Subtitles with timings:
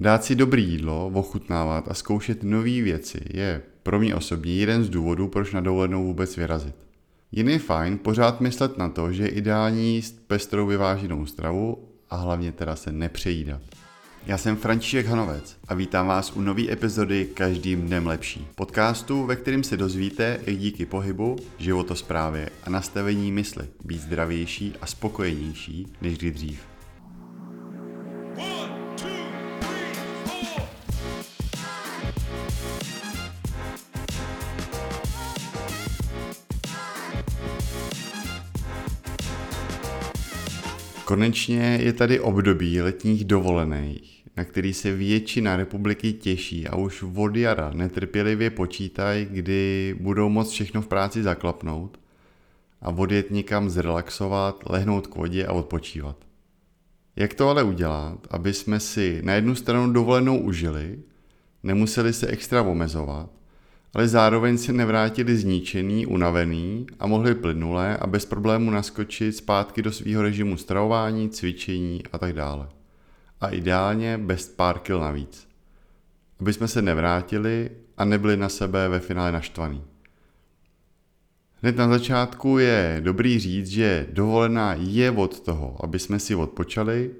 [0.00, 4.88] Dát si dobré jídlo, ochutnávat a zkoušet nové věci je pro mě osobně jeden z
[4.88, 6.74] důvodů, proč na dovolenou vůbec vyrazit.
[7.32, 12.16] Jiný je fajn pořád myslet na to, že je ideální jíst pestrou vyváženou stravu a
[12.16, 13.60] hlavně teda se nepřejídat.
[14.26, 18.46] Já jsem František Hanovec a vítám vás u nové epizody Každým dnem lepší.
[18.54, 24.86] Podcastu, ve kterém se dozvíte, jak díky pohybu, životosprávě a nastavení mysli být zdravější a
[24.86, 26.69] spokojenější než kdy dřív.
[41.10, 47.36] Konečně je tady období letních dovolených, na který se většina republiky těší a už od
[47.36, 52.00] jara netrpělivě počítají, kdy budou moct všechno v práci zaklapnout
[52.82, 56.16] a odjet někam zrelaxovat, lehnout k vodě a odpočívat.
[57.16, 60.98] Jak to ale udělat, aby jsme si na jednu stranu dovolenou užili,
[61.62, 63.30] nemuseli se extra omezovat,
[63.94, 69.92] ale zároveň se nevrátili zničený, unavený a mohli plynule a bez problému naskočit zpátky do
[69.92, 72.68] svého režimu stravování, cvičení a tak dále.
[73.40, 75.48] A ideálně bez pár kil navíc.
[76.40, 79.82] Aby jsme se nevrátili a nebyli na sebe ve finále naštvaný.
[81.62, 87.10] Hned na začátku je dobrý říct, že dovolená je od toho, aby jsme si odpočali,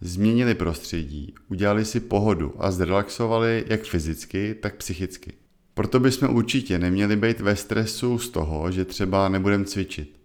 [0.00, 5.32] změnili prostředí, udělali si pohodu a zrelaxovali jak fyzicky, tak psychicky.
[5.76, 10.20] Proto bychom určitě neměli být ve stresu z toho, že třeba nebudeme cvičit.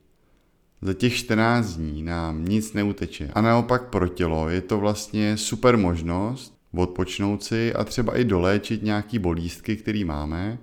[0.82, 5.78] Za těch 14 dní nám nic neuteče a naopak pro tělo je to vlastně super
[5.78, 10.58] možnost odpočnout si a třeba i doléčit nějaký bolístky, který máme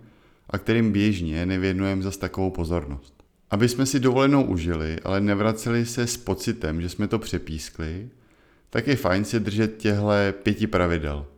[0.51, 3.15] a kterým běžně nevěnujeme zas takovou pozornost.
[3.51, 8.09] Aby jsme si dovolenou užili, ale nevraceli se s pocitem, že jsme to přepískli,
[8.71, 11.27] tak je fajn si držet těhle pěti pravidel–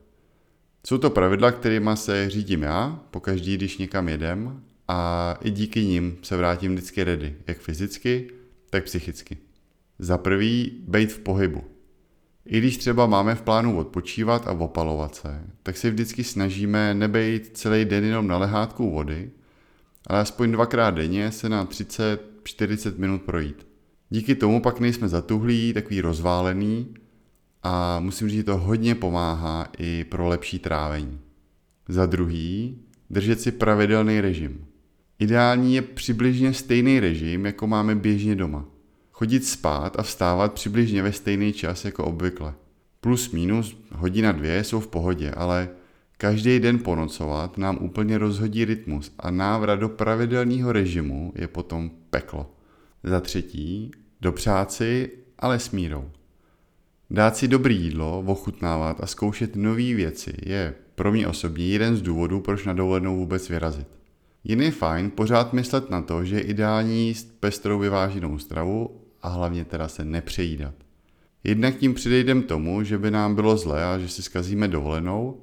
[0.87, 6.19] jsou to pravidla, kterými se řídím já, pokaždý, když někam jedem a i díky nim
[6.23, 8.31] se vrátím vždycky ready, jak fyzicky,
[8.71, 9.37] tak psychicky.
[9.99, 11.65] Za prvý, být v pohybu.
[12.47, 17.51] I když třeba máme v plánu odpočívat a opalovat se, tak se vždycky snažíme nebejt
[17.55, 19.31] celý den jenom na lehátku vody,
[20.07, 23.67] ale aspoň dvakrát denně se na 30-40 minut projít.
[24.11, 26.95] Díky tomu pak nejsme zatuhlí, takový rozválený
[27.63, 31.21] a musím říct, že to hodně pomáhá i pro lepší trávení.
[31.89, 32.79] Za druhý,
[33.11, 34.65] držet si pravidelný režim.
[35.19, 38.65] Ideální je přibližně stejný režim, jako máme běžně doma.
[39.13, 42.55] Chodit spát a vstávat přibližně ve stejný čas jako obvykle.
[43.01, 45.69] Plus minus hodina dvě jsou v pohodě, ale
[46.17, 52.55] každý den ponocovat nám úplně rozhodí rytmus a návrat do pravidelného režimu je potom peklo.
[53.03, 53.91] Za třetí,
[54.21, 56.11] dopřát si, ale s mírou.
[57.11, 62.03] Dát si dobré jídlo, ochutnávat a zkoušet nové věci je pro mě osobně jeden z
[62.03, 63.89] důvodů, proč na dovolenou vůbec vyrazit.
[64.45, 69.29] Jiný je fajn pořád myslet na to, že je ideální jíst pestrou vyváženou stravu a
[69.29, 70.75] hlavně teda se nepřejídat.
[71.45, 75.41] Jednak tím přidejdem tomu, že by nám bylo zle a že si zkazíme dovolenou,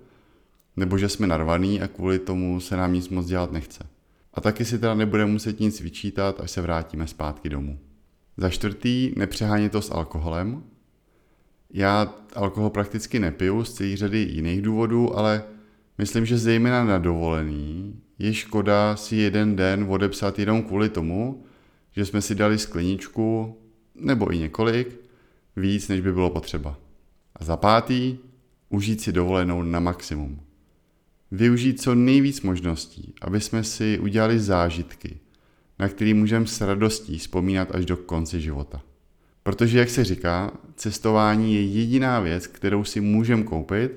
[0.75, 3.83] nebo že jsme narvaný a kvůli tomu se nám nic moc dělat nechce.
[4.33, 7.79] A taky si teda nebudeme muset nic vyčítat, až se vrátíme zpátky domů.
[8.37, 10.63] Za čtvrtý, nepřehánět to s alkoholem,
[11.69, 15.43] já alkohol prakticky nepiju z celé řady jiných důvodů, ale
[15.97, 21.43] myslím, že zejména na dovolený je škoda si jeden den odepsat jenom kvůli tomu,
[21.91, 23.57] že jsme si dali skleničku,
[23.95, 24.99] nebo i několik,
[25.55, 26.79] víc, než by bylo potřeba.
[27.35, 28.17] A za pátý,
[28.69, 30.41] užít si dovolenou na maximum.
[31.31, 35.19] Využít co nejvíc možností, aby jsme si udělali zážitky,
[35.79, 38.81] na který můžeme s radostí vzpomínat až do konce života.
[39.47, 43.91] Protože, jak se říká, cestování je jediná věc, kterou si můžeme koupit,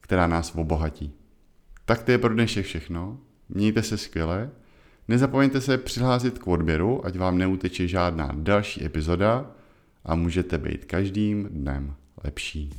[0.00, 1.12] která nás obohatí.
[1.84, 3.18] Tak to je pro dnešek všechno.
[3.48, 4.50] Mějte se skvěle.
[5.08, 9.50] Nezapomeňte se přihlásit k odběru, ať vám neuteče žádná další epizoda
[10.04, 12.70] a můžete být každým dnem lepší.